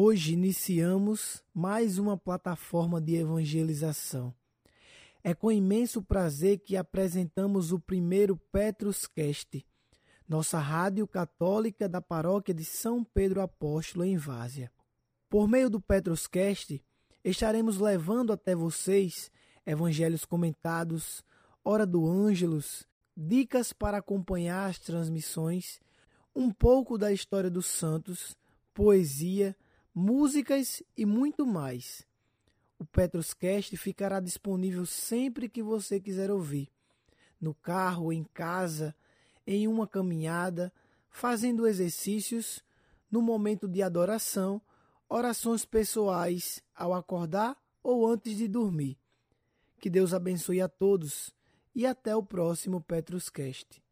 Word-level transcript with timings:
Hoje 0.00 0.32
iniciamos 0.32 1.42
mais 1.52 1.98
uma 1.98 2.16
plataforma 2.16 3.00
de 3.00 3.16
evangelização. 3.16 4.32
É 5.24 5.34
com 5.34 5.50
imenso 5.50 6.00
prazer 6.00 6.60
que 6.60 6.76
apresentamos 6.76 7.72
o 7.72 7.80
primeiro 7.80 8.36
Petruscast, 8.36 9.66
nossa 10.28 10.60
rádio 10.60 11.04
católica 11.04 11.88
da 11.88 12.00
paróquia 12.00 12.54
de 12.54 12.64
São 12.64 13.02
Pedro 13.02 13.40
Apóstolo 13.40 14.04
em 14.04 14.16
Várzea. 14.16 14.70
Por 15.28 15.48
meio 15.48 15.68
do 15.68 15.80
Petruscast, 15.80 16.80
estaremos 17.24 17.78
levando 17.78 18.32
até 18.32 18.54
vocês 18.54 19.32
evangelhos 19.66 20.24
comentados, 20.24 21.24
hora 21.64 21.84
do 21.84 22.06
Ângelus, 22.06 22.86
dicas 23.16 23.72
para 23.72 23.98
acompanhar 23.98 24.70
as 24.70 24.78
transmissões, 24.78 25.80
um 26.36 26.52
pouco 26.52 26.96
da 26.96 27.12
história 27.12 27.50
dos 27.50 27.66
santos, 27.66 28.36
poesia, 28.72 29.56
músicas 29.98 30.80
e 30.96 31.04
muito 31.04 31.44
mais. 31.44 32.06
O 32.78 32.84
Petruscast 32.84 33.76
ficará 33.76 34.20
disponível 34.20 34.86
sempre 34.86 35.48
que 35.48 35.60
você 35.60 35.98
quiser 35.98 36.30
ouvir, 36.30 36.70
no 37.40 37.52
carro, 37.52 38.12
em 38.12 38.22
casa, 38.22 38.94
em 39.44 39.66
uma 39.66 39.88
caminhada, 39.88 40.72
fazendo 41.10 41.66
exercícios, 41.66 42.62
no 43.10 43.20
momento 43.20 43.66
de 43.66 43.82
adoração, 43.82 44.62
orações 45.08 45.64
pessoais 45.64 46.62
ao 46.72 46.94
acordar 46.94 47.56
ou 47.82 48.06
antes 48.06 48.36
de 48.36 48.46
dormir. 48.46 48.96
Que 49.80 49.90
Deus 49.90 50.14
abençoe 50.14 50.60
a 50.60 50.68
todos 50.68 51.34
e 51.74 51.84
até 51.84 52.14
o 52.14 52.22
próximo 52.22 52.80
Petruscast. 52.80 53.82